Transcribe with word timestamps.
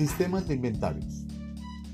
Sistemas 0.00 0.48
de 0.48 0.54
inventarios. 0.54 1.26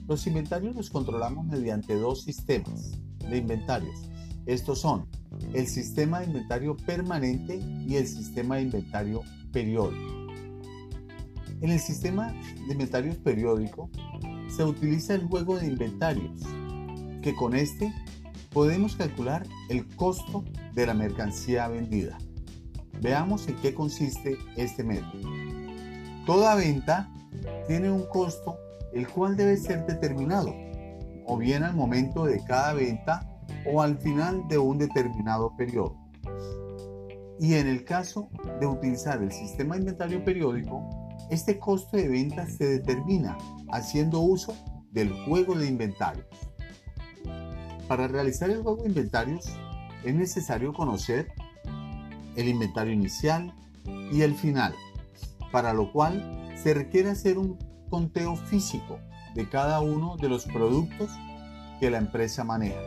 Los 0.07 0.29
inventarios 0.29 0.77
los 0.77 0.91
controlamos 0.91 1.45
mediante 1.45 1.97
dos 1.97 2.23
sistemas 2.23 2.93
de 3.19 3.39
inventarios. 3.39 4.09
Estos 4.47 4.81
son 4.81 5.09
el 5.53 5.67
sistema 5.67 6.21
de 6.21 6.27
inventario 6.27 6.77
permanente 6.77 7.57
y 7.57 7.97
el 7.97 8.07
sistema 8.07 8.55
de 8.55 8.63
inventario 8.63 9.23
periódico. 9.51 10.29
En 11.61 11.71
el 11.71 11.81
sistema 11.81 12.33
de 12.69 12.75
inventarios 12.75 13.17
periódico 13.17 13.91
se 14.57 14.63
utiliza 14.63 15.17
el 15.17 15.27
juego 15.27 15.59
de 15.59 15.67
inventarios, 15.67 16.43
que 17.23 17.35
con 17.35 17.57
este 17.57 17.93
podemos 18.53 18.95
calcular 18.95 19.49
el 19.69 19.85
costo 19.97 20.45
de 20.75 20.87
la 20.87 20.95
mercancía 20.95 21.67
vendida. 21.67 22.19
Veamos 23.01 23.49
en 23.49 23.57
qué 23.57 23.75
consiste 23.75 24.39
este 24.57 24.85
método. 24.85 25.29
Toda 26.25 26.55
venta 26.55 27.11
tiene 27.67 27.91
un 27.91 28.07
costo 28.07 28.59
el 28.93 29.09
cual 29.09 29.37
debe 29.37 29.57
ser 29.57 29.85
determinado, 29.87 30.55
o 31.27 31.37
bien 31.37 31.63
al 31.63 31.75
momento 31.75 32.25
de 32.25 32.43
cada 32.45 32.73
venta 32.73 33.29
o 33.67 33.83
al 33.83 33.99
final 33.99 34.47
de 34.49 34.59
un 34.59 34.79
determinado 34.79 35.55
periodo. 35.57 35.97
Y 37.39 37.55
en 37.55 37.67
el 37.67 37.85
caso 37.85 38.31
de 38.61 38.67
utilizar 38.67 39.23
el 39.23 39.31
sistema 39.31 39.77
inventario 39.77 40.25
periódico, 40.25 40.89
este 41.31 41.59
costo 41.59 41.97
de 41.97 42.09
venta 42.09 42.47
se 42.47 42.65
determina 42.67 43.37
haciendo 43.71 44.21
uso 44.21 44.55
del 44.93 45.13
juego 45.25 45.55
de 45.55 45.67
inventarios. 45.67 46.27
Para 47.89 48.09
realizar 48.09 48.49
el 48.51 48.63
juego 48.63 48.83
de 48.83 48.89
inventarios 48.89 49.47
es 50.05 50.15
necesario 50.15 50.73
conocer 50.73 51.29
el 52.37 52.49
inventario 52.49 52.93
inicial 52.93 53.55
y 54.13 54.23
el 54.23 54.35
final, 54.35 54.75
para 55.53 55.73
lo 55.73 55.93
cual 55.93 56.46
se 56.57 56.75
requiere 56.75 57.11
hacer 57.11 57.39
un 57.39 57.59
conteo 57.89 58.37
físico 58.37 58.99
de 59.35 59.49
cada 59.49 59.81
uno 59.81 60.17
de 60.17 60.29
los 60.29 60.45
productos 60.47 61.11
que 61.79 61.91
la 61.91 61.99
empresa 61.99 62.45
maneja. 62.45 62.81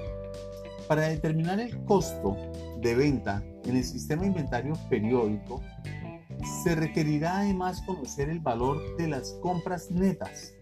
Para 0.88 1.04
determinar 1.04 1.60
el 1.60 1.84
costo 1.86 2.36
de 2.82 2.96
venta 2.96 3.44
en 3.66 3.78
el 3.78 3.84
sistema 3.84 4.26
inventario 4.26 4.74
periódico, 4.90 5.62
se 6.64 6.74
requerirá 6.74 7.40
además 7.40 7.82
conocer 7.84 8.30
el 8.30 8.40
valor 8.40 8.98
de 8.98 9.08
las 9.08 9.34
compras 9.42 9.92
netas, 9.92 10.54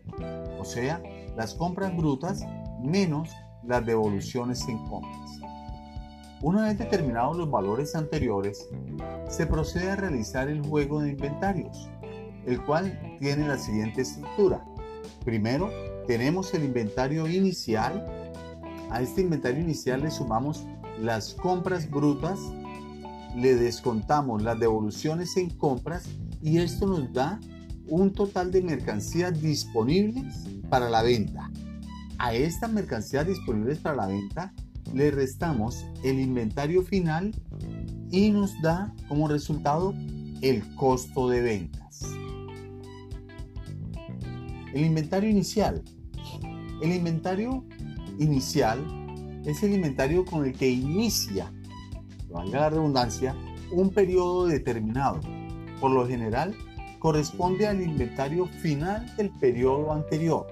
o 0.60 0.66
sea, 0.66 1.02
las 1.36 1.54
compras 1.54 1.96
brutas 1.96 2.44
menos 2.84 3.30
las 3.64 3.86
devoluciones 3.86 4.68
en 4.68 4.78
compras. 4.86 5.40
Una 6.42 6.66
vez 6.66 6.78
determinados 6.78 7.38
los 7.38 7.50
valores 7.50 7.96
anteriores, 7.96 8.68
se 9.28 9.48
procede 9.48 9.92
a 9.92 9.96
realizar 9.96 10.50
el 10.50 10.62
juego 10.62 11.02
de 11.02 11.12
inventarios, 11.12 11.90
el 12.48 12.62
cual 12.64 13.18
tiene 13.20 13.48
la 13.48 13.58
siguiente 13.58 14.02
estructura. 14.02 14.66
Primero, 15.24 15.70
tenemos 16.08 16.54
el 16.54 16.64
inventario 16.64 17.28
inicial. 17.28 18.06
A 18.90 19.02
este 19.02 19.22
inventario 19.22 19.62
inicial 19.62 20.02
le 20.02 20.10
sumamos 20.10 20.66
las 21.00 21.34
compras 21.34 21.90
brutas, 21.90 22.40
le 23.36 23.56
descontamos 23.56 24.42
las 24.42 24.60
devoluciones 24.60 25.36
en 25.38 25.50
compras 25.50 26.06
y 26.42 26.58
esto 26.58 26.88
nos 26.88 27.12
da 27.14 27.40
un 27.88 28.14
total 28.14 28.52
de 28.52 28.62
mercancías 28.62 29.40
disponibles 29.42 30.48
para 30.70 30.90
la 30.90 31.04
venta. 31.04 31.52
A 32.18 32.34
estas 32.34 32.72
mercancías 32.72 33.28
disponibles 33.28 33.80
para 33.80 33.98
la 33.98 34.08
venta 34.08 34.54
le 34.94 35.12
restamos 35.12 35.86
el 36.04 36.20
inventario 36.20 36.82
final 36.82 37.36
y 38.10 38.32
nos 38.32 38.60
da 38.62 38.94
como 39.10 39.28
resultado 39.28 39.94
el 40.42 40.64
costo 40.76 41.30
de 41.30 41.42
venta. 41.42 41.77
El 44.74 44.86
inventario 44.86 45.30
inicial. 45.30 45.82
El 46.82 46.92
inventario 46.92 47.64
inicial 48.20 48.80
es 49.46 49.64
el 49.64 49.74
inventario 49.74 50.26
con 50.26 50.46
el 50.46 50.54
que 50.54 50.70
inicia, 50.70 51.52
valga 52.30 52.60
la 52.60 52.70
redundancia, 52.70 53.36
un 53.72 53.90
periodo 53.90 54.48
determinado. 54.48 55.22
Por 55.80 55.92
lo 55.92 56.06
general, 56.06 56.54
corresponde 57.00 57.68
al 57.68 57.82
inventario 57.82 58.48
final 58.48 59.06
del 59.16 59.32
periodo 59.40 59.94
anterior. 59.94 60.48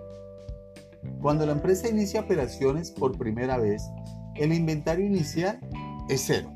Cuando 1.22 1.46
la 1.46 1.52
empresa 1.52 1.90
inicia 1.90 2.22
operaciones 2.22 2.92
por 2.92 3.18
primera 3.18 3.58
vez, 3.58 3.84
el 4.36 4.54
inventario 4.54 5.06
inicial 5.06 5.60
es 6.10 6.24
cero, 6.26 6.54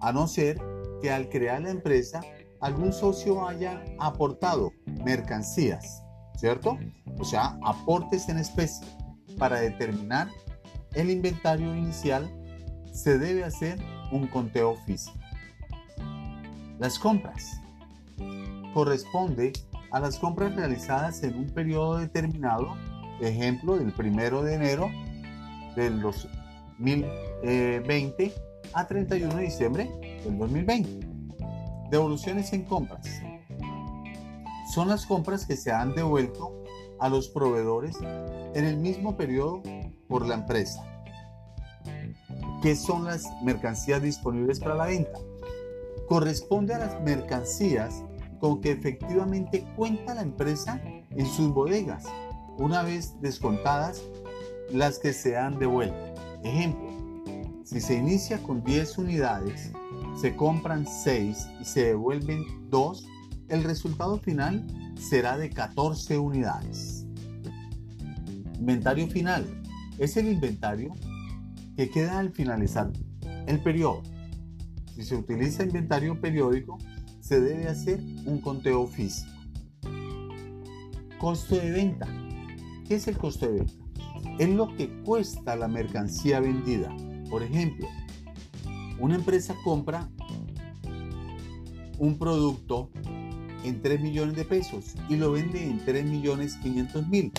a 0.00 0.12
no 0.12 0.26
ser 0.26 0.58
que 1.02 1.10
al 1.10 1.28
crear 1.28 1.60
la 1.62 1.70
empresa 1.70 2.20
algún 2.60 2.92
socio 2.92 3.46
haya 3.46 3.84
aportado 3.98 4.72
mercancías 5.04 6.04
¿cierto? 6.40 6.76
O 7.18 7.24
sea, 7.24 7.58
aportes 7.62 8.30
en 8.30 8.38
especie. 8.38 8.86
Para 9.38 9.60
determinar 9.60 10.26
el 10.94 11.10
inventario 11.10 11.76
inicial 11.76 12.30
se 12.92 13.18
debe 13.18 13.44
hacer 13.44 13.78
un 14.10 14.26
conteo 14.26 14.74
físico. 14.86 15.18
Las 16.78 16.98
compras. 16.98 17.60
Corresponde 18.74 19.52
a 19.92 20.00
las 20.00 20.18
compras 20.18 20.56
realizadas 20.56 21.22
en 21.22 21.36
un 21.36 21.50
periodo 21.50 21.98
determinado, 21.98 22.74
ejemplo, 23.20 23.76
del 23.76 23.92
primero 23.92 24.42
de 24.42 24.54
enero 24.54 24.90
del 25.76 26.00
2020 26.00 28.32
a 28.72 28.86
31 28.86 29.34
de 29.34 29.42
diciembre 29.42 29.90
del 30.24 30.38
2020. 30.38 31.06
Devoluciones 31.90 32.50
en 32.52 32.64
compras 32.64 33.20
son 34.70 34.88
las 34.88 35.04
compras 35.04 35.46
que 35.46 35.56
se 35.56 35.72
han 35.72 35.94
devuelto 35.94 36.62
a 37.00 37.08
los 37.08 37.28
proveedores 37.28 37.96
en 38.54 38.64
el 38.64 38.76
mismo 38.76 39.16
periodo 39.16 39.62
por 40.08 40.26
la 40.26 40.34
empresa. 40.34 40.84
¿Qué 42.62 42.76
son 42.76 43.04
las 43.04 43.24
mercancías 43.42 44.02
disponibles 44.02 44.60
para 44.60 44.74
la 44.74 44.86
venta? 44.86 45.18
Corresponde 46.08 46.74
a 46.74 46.78
las 46.78 47.00
mercancías 47.02 48.04
con 48.38 48.60
que 48.60 48.70
efectivamente 48.70 49.66
cuenta 49.76 50.14
la 50.14 50.22
empresa 50.22 50.80
en 51.10 51.26
sus 51.26 51.52
bodegas, 51.52 52.04
una 52.58 52.82
vez 52.82 53.20
descontadas 53.20 54.02
las 54.70 54.98
que 54.98 55.12
se 55.12 55.36
han 55.36 55.58
devuelto. 55.58 56.14
Ejemplo, 56.44 56.90
si 57.64 57.80
se 57.80 57.94
inicia 57.94 58.42
con 58.42 58.62
10 58.62 58.98
unidades, 58.98 59.72
se 60.20 60.36
compran 60.36 60.86
6 60.86 61.48
y 61.60 61.64
se 61.64 61.86
devuelven 61.86 62.44
2, 62.70 63.06
el 63.50 63.64
resultado 63.64 64.18
final 64.18 64.64
será 64.98 65.36
de 65.36 65.50
14 65.50 66.18
unidades. 66.18 67.06
Inventario 68.58 69.08
final 69.08 69.62
es 69.98 70.16
el 70.16 70.28
inventario 70.28 70.92
que 71.76 71.90
queda 71.90 72.18
al 72.18 72.30
finalizar 72.30 72.90
el 73.46 73.60
periodo. 73.60 74.02
Si 74.94 75.02
se 75.02 75.16
utiliza 75.16 75.64
inventario 75.64 76.20
periódico, 76.20 76.78
se 77.20 77.40
debe 77.40 77.68
hacer 77.68 78.00
un 78.24 78.40
conteo 78.40 78.86
físico. 78.86 79.30
Costo 81.18 81.56
de 81.56 81.70
venta. 81.70 82.06
¿Qué 82.86 82.96
es 82.96 83.08
el 83.08 83.18
costo 83.18 83.46
de 83.46 83.58
venta? 83.58 83.74
Es 84.38 84.48
lo 84.48 84.74
que 84.76 84.88
cuesta 85.02 85.56
la 85.56 85.68
mercancía 85.68 86.40
vendida. 86.40 86.94
Por 87.28 87.42
ejemplo, 87.42 87.86
una 88.98 89.16
empresa 89.16 89.54
compra 89.64 90.08
un 91.98 92.18
producto 92.18 92.90
en 93.64 93.82
3 93.82 94.00
millones 94.00 94.36
de 94.36 94.44
pesos 94.44 94.94
y 95.08 95.16
lo 95.16 95.32
vende 95.32 95.62
en 95.62 95.84
3 95.84 96.04
millones 96.04 96.56
500 96.62 97.08
mil. 97.08 97.32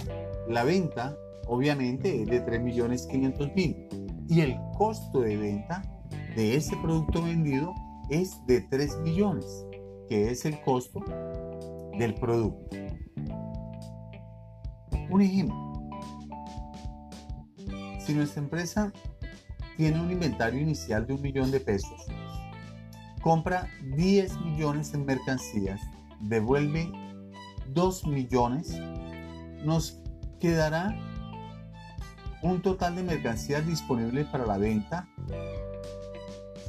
La 0.47 0.63
venta 0.63 1.15
obviamente 1.47 2.21
es 2.21 2.27
de 2.27 2.41
3 2.41 2.61
millones 2.61 3.07
500 3.07 3.55
mil 3.55 3.87
y 4.29 4.41
el 4.41 4.55
costo 4.77 5.21
de 5.21 5.37
venta 5.37 5.81
de 6.35 6.55
ese 6.55 6.75
producto 6.77 7.21
vendido 7.21 7.73
es 8.09 8.45
de 8.45 8.61
3 8.61 8.99
millones, 8.99 9.45
que 10.07 10.31
es 10.31 10.45
el 10.45 10.61
costo 10.61 11.03
del 11.97 12.13
producto. 12.15 12.77
Un 15.09 15.21
ejemplo. 15.21 15.55
Si 17.99 18.13
nuestra 18.13 18.41
empresa 18.41 18.93
tiene 19.77 19.99
un 19.99 20.11
inventario 20.11 20.61
inicial 20.61 21.05
de 21.05 21.13
un 21.13 21.21
millón 21.21 21.51
de 21.51 21.59
pesos, 21.59 22.07
compra 23.21 23.67
10 23.95 24.39
millones 24.41 24.93
en 24.93 25.05
mercancías 25.05 25.81
devuelve 26.21 26.91
2 27.73 28.07
millones, 28.07 28.79
nos 29.63 30.01
quedará 30.39 30.97
un 32.41 32.61
total 32.61 32.95
de 32.95 33.03
mercancías 33.03 33.65
disponibles 33.65 34.27
para 34.27 34.45
la 34.45 34.57
venta 34.57 35.07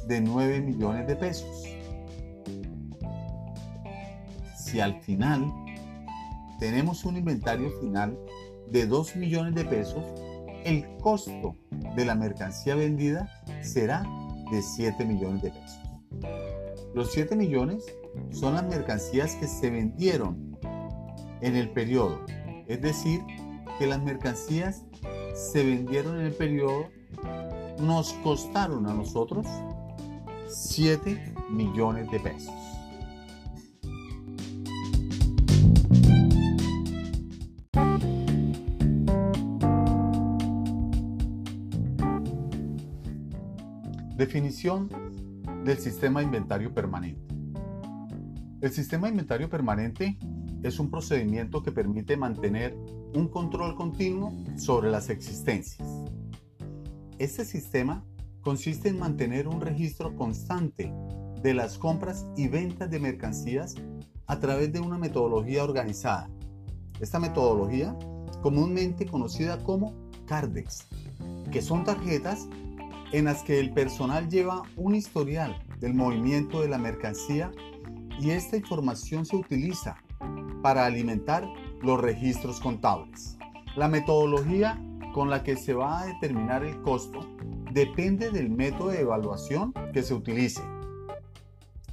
de 0.07 0.21
9 0.21 0.61
millones 0.61 1.07
de 1.07 1.15
pesos. 1.15 1.65
Si 4.55 4.79
al 4.79 5.01
final 5.01 5.51
tenemos 6.59 7.03
un 7.05 7.17
inventario 7.17 7.71
final 7.79 8.17
de 8.69 8.85
2 8.85 9.15
millones 9.15 9.55
de 9.55 9.65
pesos, 9.65 10.03
el 10.63 10.85
costo 10.97 11.57
de 11.95 12.05
la 12.05 12.15
mercancía 12.15 12.75
vendida 12.75 13.29
será 13.61 14.03
de 14.51 14.61
7 14.61 15.05
millones 15.05 15.41
de 15.41 15.51
pesos. 15.51 15.79
Los 16.93 17.11
7 17.11 17.35
millones 17.35 17.83
son 18.31 18.55
las 18.55 18.65
mercancías 18.65 19.35
que 19.35 19.47
se 19.47 19.69
vendieron 19.69 20.57
en 21.41 21.55
el 21.55 21.69
periodo 21.69 22.25
Es 22.67 22.81
decir, 22.81 23.21
que 23.77 23.87
las 23.87 24.01
mercancías 24.01 24.83
se 25.33 25.63
vendieron 25.63 26.19
en 26.19 26.27
el 26.27 26.33
periodo 26.33 26.87
nos 27.79 28.13
costaron 28.23 28.87
a 28.87 28.93
nosotros 28.93 29.47
7 30.47 31.33
millones 31.49 32.09
de 32.11 32.19
pesos. 32.19 32.53
Definición 44.15 44.89
del 45.65 45.77
sistema 45.79 46.19
de 46.19 46.27
inventario 46.27 46.73
permanente. 46.73 47.32
El 48.63 48.71
sistema 48.71 49.09
inventario 49.09 49.49
permanente 49.49 50.17
es 50.63 50.79
un 50.79 50.89
procedimiento 50.89 51.61
que 51.61 51.73
permite 51.73 52.15
mantener 52.15 52.73
un 53.13 53.27
control 53.27 53.75
continuo 53.75 54.31
sobre 54.55 54.89
las 54.89 55.09
existencias. 55.09 55.85
Este 57.19 57.43
sistema 57.43 58.05
consiste 58.39 58.87
en 58.87 58.99
mantener 58.99 59.49
un 59.49 59.59
registro 59.59 60.15
constante 60.15 60.93
de 61.41 61.53
las 61.53 61.77
compras 61.77 62.25
y 62.37 62.47
ventas 62.47 62.89
de 62.89 63.01
mercancías 63.01 63.75
a 64.27 64.39
través 64.39 64.71
de 64.71 64.79
una 64.79 64.97
metodología 64.97 65.65
organizada. 65.65 66.29
Esta 67.01 67.19
metodología, 67.19 67.93
comúnmente 68.41 69.05
conocida 69.05 69.61
como 69.61 69.93
CARDEX, 70.25 70.87
que 71.51 71.61
son 71.61 71.83
tarjetas 71.83 72.47
en 73.11 73.25
las 73.25 73.43
que 73.43 73.59
el 73.59 73.73
personal 73.73 74.29
lleva 74.29 74.61
un 74.77 74.95
historial 74.95 75.53
del 75.81 75.93
movimiento 75.93 76.61
de 76.61 76.69
la 76.69 76.77
mercancía 76.77 77.51
y 78.19 78.31
esta 78.31 78.57
información 78.57 79.25
se 79.25 79.35
utiliza 79.35 79.95
para 80.61 80.85
alimentar 80.85 81.47
los 81.81 81.99
registros 81.99 82.59
contables. 82.59 83.37
La 83.75 83.87
metodología 83.87 84.81
con 85.13 85.29
la 85.29 85.43
que 85.43 85.55
se 85.55 85.73
va 85.73 86.01
a 86.01 86.05
determinar 86.05 86.63
el 86.63 86.81
costo 86.81 87.19
depende 87.71 88.31
del 88.31 88.49
método 88.49 88.89
de 88.89 89.01
evaluación 89.01 89.73
que 89.93 90.03
se 90.03 90.13
utilice. 90.13 90.61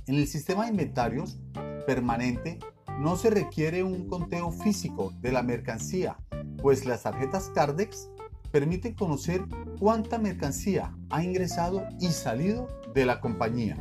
En 0.07 0.17
el 0.17 0.27
sistema 0.27 0.65
de 0.65 0.71
inventarios 0.71 1.39
permanente 1.87 2.59
no 2.99 3.17
se 3.17 3.31
requiere 3.31 3.83
un 3.83 4.09
conteo 4.09 4.53
físico 4.53 5.13
de 5.21 5.33
la 5.33 5.43
mercancía, 5.43 6.19
pues 6.61 6.85
las 6.85 7.05
tarjetas 7.05 7.51
Cardex 7.55 8.11
permiten 8.51 8.95
conocer 8.95 9.45
cuánta 9.79 10.19
mercancía 10.19 10.95
ha 11.09 11.23
ingresado 11.23 11.85
y 11.99 12.09
salido 12.09 12.69
de 12.95 13.07
la 13.07 13.21
compañía. 13.21 13.77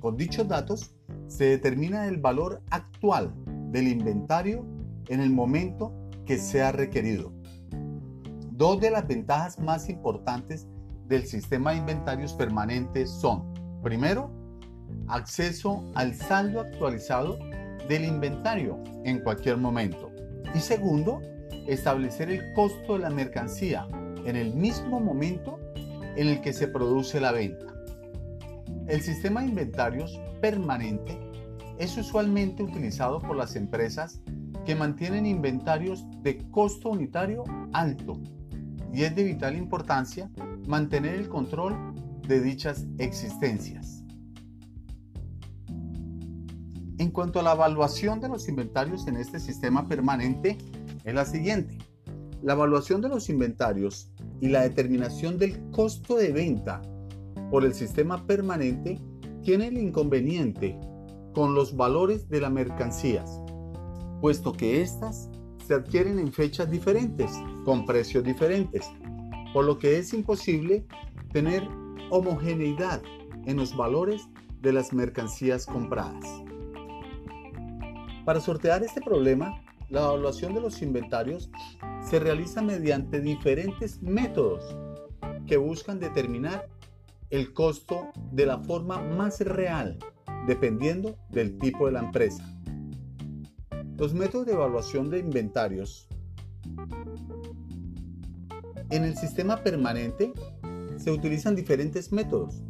Con 0.00 0.16
dichos 0.16 0.46
datos 0.46 0.95
se 1.28 1.44
determina 1.44 2.06
el 2.06 2.18
valor 2.18 2.62
actual 2.70 3.32
del 3.70 3.88
inventario 3.88 4.64
en 5.08 5.20
el 5.20 5.30
momento 5.30 5.92
que 6.24 6.38
sea 6.38 6.72
requerido. 6.72 7.32
Dos 8.50 8.80
de 8.80 8.90
las 8.90 9.06
ventajas 9.06 9.58
más 9.58 9.88
importantes 9.88 10.66
del 11.08 11.26
sistema 11.26 11.72
de 11.72 11.78
inventarios 11.78 12.32
permanentes 12.32 13.10
son, 13.10 13.52
primero, 13.82 14.30
acceso 15.08 15.84
al 15.94 16.14
saldo 16.14 16.60
actualizado 16.60 17.38
del 17.88 18.04
inventario 18.04 18.82
en 19.04 19.20
cualquier 19.20 19.56
momento. 19.58 20.10
Y 20.54 20.58
segundo, 20.58 21.20
establecer 21.68 22.30
el 22.30 22.52
costo 22.54 22.94
de 22.94 23.00
la 23.00 23.10
mercancía 23.10 23.86
en 24.24 24.36
el 24.36 24.54
mismo 24.54 25.00
momento 25.00 25.60
en 26.16 26.28
el 26.28 26.40
que 26.40 26.52
se 26.52 26.66
produce 26.66 27.20
la 27.20 27.32
venta. 27.32 27.75
El 28.88 29.02
sistema 29.02 29.40
de 29.40 29.48
inventarios 29.48 30.20
permanente 30.40 31.18
es 31.76 31.96
usualmente 31.96 32.62
utilizado 32.62 33.18
por 33.18 33.36
las 33.36 33.56
empresas 33.56 34.20
que 34.64 34.76
mantienen 34.76 35.26
inventarios 35.26 36.04
de 36.22 36.38
costo 36.52 36.90
unitario 36.90 37.42
alto 37.72 38.20
y 38.92 39.02
es 39.02 39.16
de 39.16 39.24
vital 39.24 39.56
importancia 39.56 40.30
mantener 40.68 41.16
el 41.16 41.28
control 41.28 41.74
de 42.28 42.40
dichas 42.40 42.86
existencias. 42.98 44.04
En 46.98 47.10
cuanto 47.10 47.40
a 47.40 47.42
la 47.42 47.54
evaluación 47.54 48.20
de 48.20 48.28
los 48.28 48.48
inventarios 48.48 49.08
en 49.08 49.16
este 49.16 49.40
sistema 49.40 49.88
permanente, 49.88 50.56
es 51.02 51.12
la 51.14 51.24
siguiente. 51.24 51.76
La 52.40 52.52
evaluación 52.52 53.00
de 53.00 53.08
los 53.08 53.28
inventarios 53.30 54.12
y 54.40 54.48
la 54.48 54.62
determinación 54.62 55.38
del 55.38 55.70
costo 55.72 56.14
de 56.14 56.32
venta 56.32 56.80
por 57.50 57.64
el 57.64 57.74
sistema 57.74 58.26
permanente 58.26 59.00
tiene 59.42 59.68
el 59.68 59.78
inconveniente 59.78 60.78
con 61.34 61.54
los 61.54 61.76
valores 61.76 62.28
de 62.28 62.40
las 62.40 62.50
mercancías, 62.50 63.40
puesto 64.20 64.52
que 64.52 64.80
éstas 64.82 65.30
se 65.66 65.74
adquieren 65.74 66.18
en 66.18 66.32
fechas 66.32 66.70
diferentes, 66.70 67.30
con 67.64 67.84
precios 67.86 68.24
diferentes, 68.24 68.86
por 69.52 69.64
lo 69.64 69.78
que 69.78 69.98
es 69.98 70.14
imposible 70.14 70.86
tener 71.32 71.66
homogeneidad 72.10 73.02
en 73.44 73.56
los 73.56 73.76
valores 73.76 74.28
de 74.62 74.72
las 74.72 74.92
mercancías 74.92 75.66
compradas. 75.66 76.24
Para 78.24 78.40
sortear 78.40 78.82
este 78.82 79.00
problema, 79.00 79.62
la 79.88 80.00
evaluación 80.00 80.54
de 80.54 80.60
los 80.60 80.82
inventarios 80.82 81.50
se 82.08 82.18
realiza 82.18 82.62
mediante 82.62 83.20
diferentes 83.20 84.02
métodos 84.02 84.76
que 85.46 85.56
buscan 85.56 86.00
determinar 86.00 86.68
el 87.30 87.52
costo 87.52 88.08
de 88.32 88.46
la 88.46 88.58
forma 88.58 89.00
más 89.02 89.40
real, 89.40 89.98
dependiendo 90.46 91.16
del 91.30 91.58
tipo 91.58 91.86
de 91.86 91.92
la 91.92 92.00
empresa. 92.00 92.44
Los 93.98 94.14
métodos 94.14 94.46
de 94.46 94.52
evaluación 94.52 95.10
de 95.10 95.18
inventarios 95.18 96.08
en 98.90 99.04
el 99.04 99.16
sistema 99.16 99.62
permanente 99.62 100.32
se 100.96 101.10
utilizan 101.10 101.56
diferentes 101.56 102.12
métodos 102.12 102.62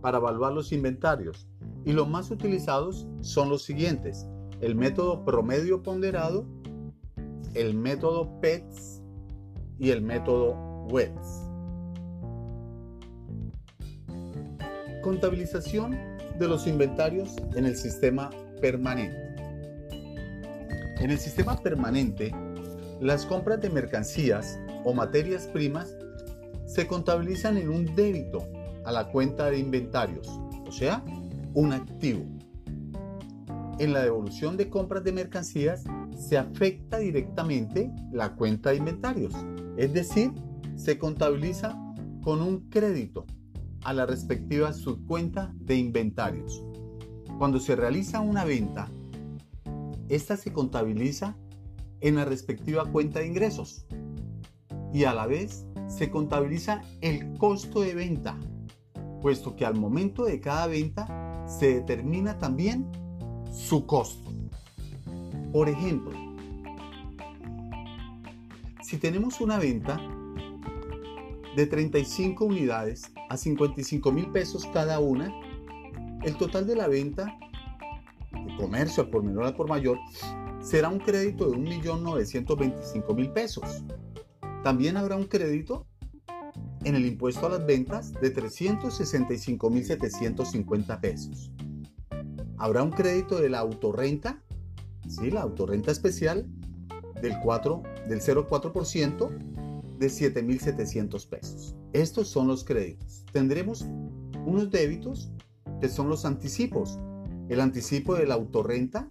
para 0.00 0.18
evaluar 0.18 0.52
los 0.52 0.72
inventarios 0.72 1.48
y 1.84 1.92
los 1.92 2.08
más 2.08 2.30
utilizados 2.30 3.06
son 3.20 3.48
los 3.48 3.62
siguientes 3.62 4.26
el 4.62 4.76
método 4.76 5.24
promedio 5.24 5.82
ponderado, 5.82 6.46
el 7.54 7.74
método 7.74 8.40
PETS 8.40 9.02
y 9.78 9.90
el 9.90 10.02
método 10.02 10.54
WETS. 10.88 11.51
Contabilización 15.02 15.98
de 16.38 16.48
los 16.48 16.66
inventarios 16.66 17.36
en 17.54 17.66
el 17.66 17.76
sistema 17.76 18.30
permanente. 18.60 19.34
En 21.00 21.10
el 21.10 21.18
sistema 21.18 21.56
permanente, 21.60 22.32
las 23.00 23.26
compras 23.26 23.60
de 23.60 23.70
mercancías 23.70 24.58
o 24.84 24.94
materias 24.94 25.48
primas 25.48 25.96
se 26.66 26.86
contabilizan 26.86 27.56
en 27.56 27.68
un 27.68 27.94
débito 27.96 28.48
a 28.84 28.92
la 28.92 29.08
cuenta 29.08 29.50
de 29.50 29.58
inventarios, 29.58 30.28
o 30.66 30.72
sea, 30.72 31.04
un 31.54 31.72
activo 31.72 32.24
en 33.78 33.92
la 33.92 34.02
devolución 34.02 34.56
de 34.56 34.68
compras 34.68 35.02
de 35.02 35.12
mercancías 35.12 35.84
se 36.16 36.38
afecta 36.38 36.98
directamente 36.98 37.90
la 38.12 38.34
cuenta 38.34 38.70
de 38.70 38.76
inventarios, 38.76 39.34
es 39.76 39.92
decir, 39.92 40.30
se 40.76 40.98
contabiliza 40.98 41.76
con 42.22 42.42
un 42.42 42.68
crédito 42.68 43.26
a 43.84 43.92
la 43.92 44.06
respectiva 44.06 44.72
subcuenta 44.72 45.52
de 45.56 45.76
inventarios. 45.76 46.64
Cuando 47.38 47.58
se 47.60 47.76
realiza 47.76 48.20
una 48.20 48.44
venta, 48.44 48.88
esta 50.08 50.36
se 50.36 50.52
contabiliza 50.52 51.36
en 52.00 52.16
la 52.16 52.24
respectiva 52.24 52.84
cuenta 52.84 53.20
de 53.20 53.26
ingresos 53.26 53.86
y 54.92 55.04
a 55.04 55.14
la 55.14 55.26
vez 55.26 55.66
se 55.86 56.10
contabiliza 56.10 56.82
el 57.00 57.36
costo 57.38 57.80
de 57.80 57.94
venta, 57.94 58.38
puesto 59.20 59.56
que 59.56 59.64
al 59.64 59.74
momento 59.74 60.24
de 60.24 60.40
cada 60.40 60.66
venta 60.66 61.46
se 61.46 61.74
determina 61.74 62.38
también 62.38 62.90
su 63.52 63.86
costo. 63.86 64.30
Por 65.52 65.68
ejemplo, 65.68 66.12
si 68.82 68.98
tenemos 68.98 69.40
una 69.40 69.58
venta 69.58 70.00
de 71.56 71.66
35 71.66 72.44
unidades 72.44 73.12
a 73.32 73.36
55 73.36 74.12
mil 74.12 74.30
pesos 74.30 74.66
cada 74.72 75.00
una, 75.00 75.30
el 76.22 76.36
total 76.36 76.66
de 76.66 76.76
la 76.76 76.88
venta 76.88 77.38
de 78.32 78.56
comercio 78.56 79.10
por 79.10 79.22
menor 79.22 79.44
al 79.44 79.54
por 79.56 79.68
mayor 79.68 79.98
será 80.60 80.88
un 80.88 80.98
crédito 80.98 81.50
de 81.50 81.56
1.925.000 81.56 83.32
pesos. 83.32 83.84
También 84.62 84.96
habrá 84.96 85.16
un 85.16 85.24
crédito 85.24 85.86
en 86.84 86.94
el 86.94 87.04
impuesto 87.06 87.46
a 87.46 87.50
las 87.50 87.66
ventas 87.66 88.12
de 88.12 88.32
365.750 88.34 91.00
pesos 91.00 91.52
habrá 92.62 92.84
un 92.84 92.92
crédito 92.92 93.40
de 93.40 93.50
la 93.50 93.58
autorrenta, 93.58 94.40
¿sí? 95.08 95.32
la 95.32 95.42
autorrenta 95.42 95.90
especial 95.90 96.46
del, 97.20 97.34
4, 97.42 97.82
del 98.08 98.20
0,4% 98.20 99.98
de 99.98 100.06
7.700 100.06 101.28
pesos. 101.28 101.74
Estos 101.92 102.28
son 102.28 102.48
los 102.48 102.64
créditos. 102.64 103.26
Tendremos 103.32 103.84
unos 104.46 104.70
débitos 104.70 105.30
que 105.80 105.88
son 105.88 106.08
los 106.08 106.24
anticipos. 106.24 106.98
El 107.48 107.60
anticipo 107.60 108.14
de 108.14 108.26
la 108.26 108.34
autorrenta, 108.34 109.08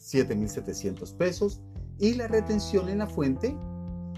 7.700 0.00 1.14
pesos. 1.16 1.60
y 2.00 2.14
la 2.14 2.28
retención 2.28 2.88
en 2.88 2.98
la 2.98 3.08
fuente 3.08 3.56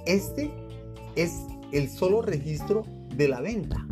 Este 0.06 0.52
es 1.16 1.46
el 1.72 1.90
solo 1.90 2.22
registro 2.22 2.84
de 3.16 3.28
la 3.28 3.42
venta. 3.42 3.88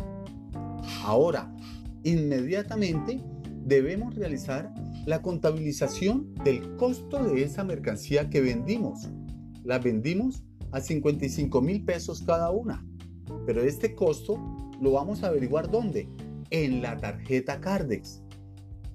Ahora, 1.02 1.54
inmediatamente 2.02 3.20
debemos 3.64 4.14
realizar 4.14 4.72
la 5.06 5.22
contabilización 5.22 6.34
del 6.44 6.76
costo 6.76 7.22
de 7.22 7.42
esa 7.42 7.64
mercancía 7.64 8.30
que 8.30 8.40
vendimos. 8.40 9.08
La 9.64 9.78
vendimos 9.78 10.44
a 10.72 10.80
55 10.80 11.60
mil 11.62 11.84
pesos 11.84 12.22
cada 12.22 12.50
una. 12.50 12.86
Pero 13.46 13.62
este 13.62 13.94
costo 13.94 14.38
lo 14.80 14.92
vamos 14.92 15.22
a 15.22 15.28
averiguar 15.28 15.70
dónde? 15.70 16.08
En 16.50 16.82
la 16.82 16.96
tarjeta 16.96 17.60
Cardex. 17.60 18.22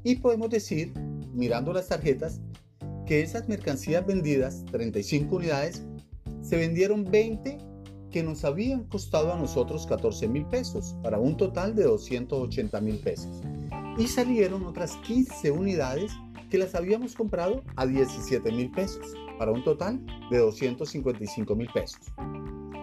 Y 0.04 0.18
podemos 0.18 0.50
decir, 0.50 0.94
mirando 1.34 1.74
las 1.74 1.88
tarjetas, 1.88 2.42
que 3.06 3.22
esas 3.22 3.48
mercancías 3.50 4.06
vendidas, 4.06 4.64
35 4.72 5.36
unidades, 5.36 5.84
se 6.42 6.58
vendieron 6.58 7.06
20 7.06 7.69
que 8.12 8.24
nos 8.24 8.44
habían 8.44 8.84
costado 8.86 9.34
a 9.34 9.38
nosotros 9.38 9.86
14 9.88 10.28
mil 10.28 10.46
pesos, 10.46 10.96
para 11.04 11.20
un 11.20 11.38
total 11.38 11.76
de 11.76 11.84
280 11.84 12.82
mil 12.82 12.98
pesos. 13.00 13.42
Y 13.98 14.08
salieron 14.08 14.66
otras 14.66 14.96
15 14.98 15.52
unidades 15.52 16.12
que 16.50 16.58
las 16.58 16.76
habíamos 16.76 17.16
comprado 17.16 17.64
a 17.76 17.86
17 17.86 18.52
mil 18.52 18.72
pesos, 18.72 19.14
para 19.38 19.52
un 19.52 19.64
total 19.64 20.00
de 20.30 20.38
255 20.38 21.56
mil 21.56 21.70
pesos. 21.74 22.02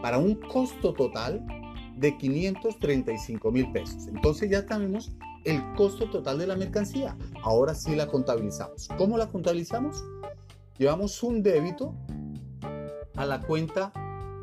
Para 0.03 0.19
un 0.19 0.35
costo 0.35 0.95
total 0.95 1.45
de 1.97 2.17
535 2.17 3.51
mil 3.51 3.71
pesos. 3.73 4.07
Entonces 4.07 4.51
ya 4.51 4.65
tenemos 4.65 5.13
el 5.45 5.63
costo 5.75 6.09
total 6.11 6.39
de 6.39 6.47
la 6.47 6.57
mercancía. 6.57 7.17
Ahora 7.43 7.75
sí 7.75 7.95
la 7.95 8.07
contabilizamos. 8.07 8.89
¿Cómo 8.99 9.17
la 9.17 9.29
contabilizamos? 9.29 10.05
Llevamos 10.79 11.23
un 11.23 11.43
débito 11.43 11.95
a 13.17 13.25
la 13.25 13.41
cuenta 13.41 13.93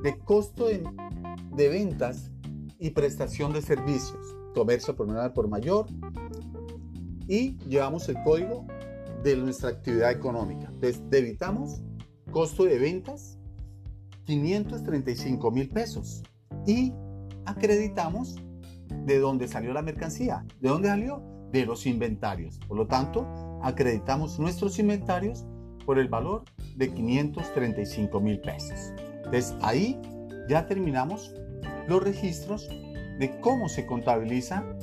de 0.03 0.19
costo 0.19 0.67
de, 0.67 1.69
ventas 1.69 2.29
y 2.77 2.89
prestación 2.89 3.53
de 3.53 3.61
servicios, 3.61 4.35
comercio 4.53 4.95
por 4.95 5.07
menor 5.07 5.33
por 5.33 5.47
mayor, 5.47 5.87
y 7.27 7.57
llevamos 7.69 8.09
el 8.09 8.21
código 8.23 8.67
de 9.23 9.37
nuestra 9.37 9.69
actividad 9.69 10.11
económica. 10.11 10.67
Entonces, 10.67 11.01
debitamos 11.09 11.81
costo 12.31 12.65
de 12.65 12.77
ventas 12.77 13.39
535 14.25 15.51
mil 15.51 15.69
pesos 15.69 16.23
y 16.67 16.93
acreditamos 17.45 18.35
de 19.05 19.19
dónde 19.19 19.47
salió 19.47 19.73
la 19.73 19.81
mercancía. 19.81 20.45
¿De 20.59 20.67
dónde 20.67 20.89
salió? 20.89 21.23
De 21.51 21.65
los 21.65 21.85
inventarios. 21.85 22.59
Por 22.67 22.77
lo 22.77 22.87
tanto, 22.87 23.25
acreditamos 23.61 24.37
nuestros 24.39 24.79
inventarios 24.79 25.45
por 25.85 25.97
el 25.97 26.09
valor 26.09 26.43
de 26.75 26.91
535 26.91 28.19
mil 28.19 28.41
pesos. 28.41 28.93
Entonces 29.33 29.55
ahí 29.63 29.99
ya 30.47 30.67
terminamos 30.67 31.33
los 31.87 32.03
registros 32.03 32.69
de 33.17 33.35
cómo 33.41 33.67
se 33.67 33.83
contabilizan 33.87 34.77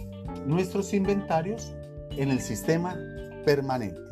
nuestros 0.45 0.92
inventarios 0.92 1.73
en 2.16 2.33
el 2.33 2.40
sistema 2.40 2.99
permanente. 3.45 4.09